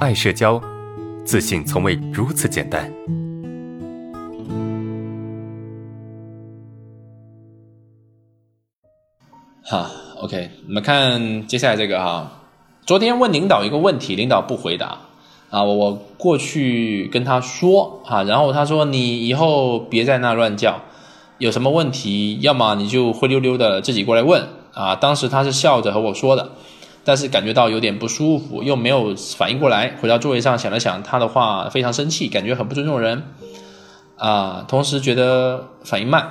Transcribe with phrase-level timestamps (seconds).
[0.00, 0.58] 爱社交，
[1.26, 2.90] 自信从未如此简单。
[9.62, 9.90] 好
[10.22, 12.32] ，OK，我们看接下来这个哈。
[12.86, 15.00] 昨天问领导一个问题，领导不回答
[15.50, 20.80] 啊，我过去跟他说啊，然后他说你以后别在那乱叫，
[21.36, 24.96] 有什么问题，要么你就灰溜溜的自己过来问啊。
[24.96, 26.52] 当时他是笑着和我说的。
[27.02, 33.22] 但是感觉到有点不舒服，又没有反应过来，回到座位上想了想，他的话非常生气，感觉很不尊重人，
[34.16, 36.30] 啊，同时觉得反应慢，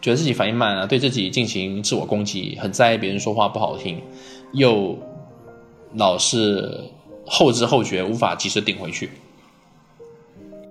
[0.00, 4.02] 觉得自己反应慢啊，对自己进行自我攻击，很在意别人说话不好听，
[4.52, 4.98] 又
[5.94, 6.90] 老是
[7.24, 9.08] 后知后觉，无法及时顶回去。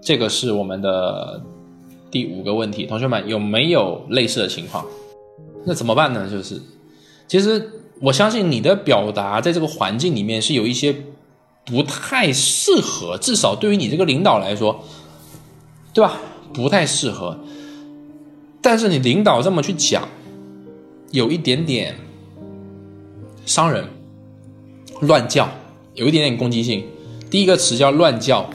[0.02, 1.41] 这个是我们的
[2.12, 4.85] 第五个问题，同学们有没有类似的情况？
[5.66, 6.29] 那怎么办呢？
[6.29, 6.62] 就是，
[7.27, 7.77] 其实。
[8.02, 10.96] 我相信你的表达在这个环境里面是有一些
[11.66, 14.84] 不太适合，至少对于你这个领导来说，
[15.93, 16.20] 对吧？
[16.52, 17.38] 不太适合。
[18.60, 20.08] 但是你领导这么去讲，
[21.12, 21.96] 有一点点
[23.46, 23.85] 伤人，
[25.02, 25.48] 乱叫，
[25.93, 26.84] 有一点点攻击性。
[27.30, 28.49] 第一个词叫乱叫，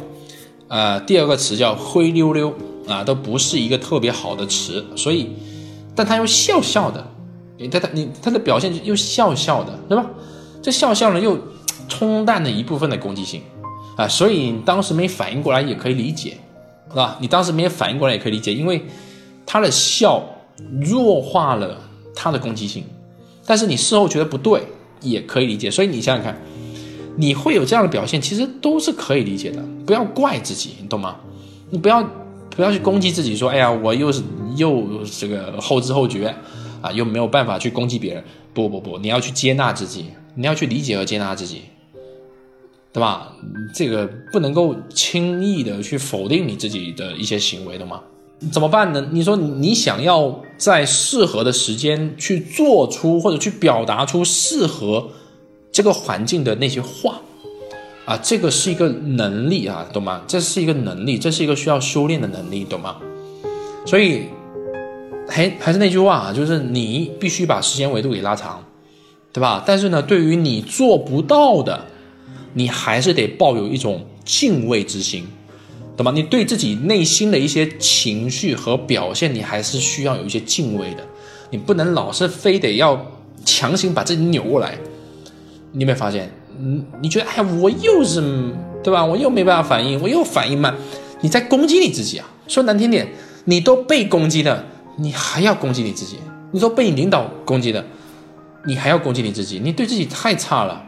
[0.68, 2.52] 啊，第二个词叫灰溜溜，
[2.88, 4.84] 啊，都不是一个特别好的词。
[4.96, 5.30] 所以，
[5.94, 7.12] 但他又笑笑的。
[7.58, 10.06] 你他他你他的表现又笑笑的，对吧？
[10.62, 11.38] 这笑笑呢又
[11.88, 13.40] 冲淡了一部分的攻击性
[13.96, 16.38] 啊，所以你当时没反应过来也可以理解，
[16.90, 17.16] 是吧？
[17.20, 18.84] 你当时没反应过来也可以理解，因为
[19.46, 20.22] 他的笑
[20.80, 21.80] 弱化了
[22.14, 22.84] 他的攻击性，
[23.46, 24.62] 但是你事后觉得不对
[25.00, 26.36] 也可以理解，所以你想想看，
[27.16, 31.16] 你会有这样的表现，其实都是可以理解的，不要怪自己，你懂吗？
[31.70, 32.02] 你不要
[32.50, 34.20] 不要去攻击自己，说哎呀我又是
[34.56, 34.84] 又
[35.18, 36.34] 这个后知后觉。
[36.80, 38.24] 啊，又没有办法去攻击别人，
[38.54, 41.62] 不不不，你要去接纳自己，你要去理解和接纳自己，
[42.92, 43.32] 对吧？
[43.74, 48.00] 这个不能够轻易的去否定你自己的一些行为的吗？
[48.52, 49.08] 怎么办呢？
[49.12, 55.08] 你说你想要在适合的时间去做出或者去表达出适合
[55.72, 57.20] 这个环境的那些话，
[58.04, 60.22] 啊，这个是一个能力啊，懂吗？
[60.26, 62.96] 这是一个能力，这是一个需要修炼的能力，懂吗？
[63.84, 64.26] 所以。
[65.28, 68.64] 还还是那句话啊，就是你必须把时间维度给拉长，
[69.32, 69.62] 对吧？
[69.66, 71.86] 但是呢，对于你做不到的，
[72.54, 75.26] 你还是得抱有一种敬畏之心，
[75.96, 76.12] 懂吗？
[76.14, 81.04] 你对自己内心的一些情绪和表现，你还是需要有一些敬畏的。
[81.50, 83.12] 你不能老是非得要
[83.44, 84.78] 强行把自己扭过来。
[85.72, 86.30] 你有没有发现？
[86.58, 88.22] 嗯，你觉得哎，我又是
[88.82, 89.04] 对吧？
[89.04, 90.74] 我又没办法反应，我又反应慢，
[91.20, 92.26] 你在攻击你自己啊！
[92.48, 93.08] 说难听点，
[93.44, 94.64] 你都被攻击了。
[94.96, 96.18] 你还要攻击你自己？
[96.52, 97.84] 你说被你领导攻击的，
[98.66, 99.58] 你还要攻击你自己？
[99.58, 100.84] 你对自己太差了，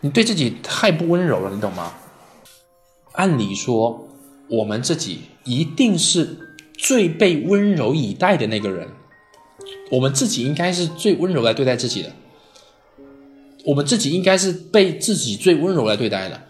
[0.00, 1.92] 你对自己太不温柔了，你懂吗？
[3.12, 4.08] 按理说，
[4.48, 6.38] 我们自己一定是
[6.72, 8.88] 最被温柔以待的那个人，
[9.90, 12.12] 我们自己应该是最温柔来对待自己的，
[13.66, 16.40] 我们自己应该是被自己最温柔来对待的，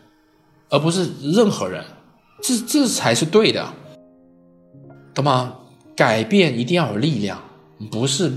[0.69, 1.85] 而不是任何人，
[2.43, 3.73] 这这才是对的，
[5.15, 5.57] 懂吗？
[5.99, 7.43] 改变一定要有力量，
[7.91, 8.31] 不是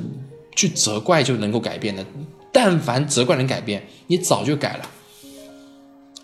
[0.56, 2.04] 去责怪就能够改变的。
[2.52, 4.90] 但凡责怪能改变，你早就改了，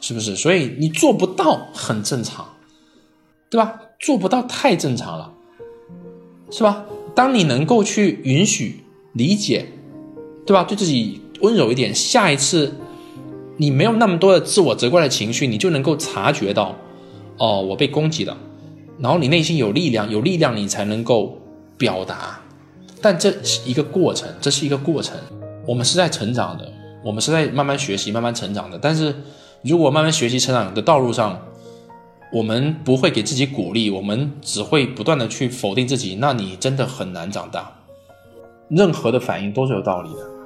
[0.01, 0.35] 是不是？
[0.35, 2.43] 所以你做不到很正常，
[3.51, 3.79] 对吧？
[3.99, 5.31] 做不到太正常了，
[6.49, 6.83] 是吧？
[7.13, 8.83] 当你能够去允许、
[9.13, 9.67] 理解，
[10.43, 10.63] 对吧？
[10.63, 12.75] 对自己温柔一点，下一次
[13.57, 16.75] 你没有那么多的自我责怪的情绪，你就能够察觉到，
[17.37, 18.35] 哦，我被攻击了。
[18.99, 21.37] 然后你内心有力量，有力量你才能够
[21.77, 22.39] 表达，
[23.01, 25.15] 但这是一个过程，这是一个过程。
[25.65, 26.67] 我们是在成长的，
[27.03, 28.79] 我们是在慢慢学习、慢慢成长的。
[28.81, 29.13] 但是
[29.61, 31.39] 如果慢慢学习、成长的道路上，
[32.31, 37.71] 我们不会给自己鼓励，我们只会不断的去否定自己，那你真的很难长大。
[38.69, 40.36] 任何的反应都是有道理的。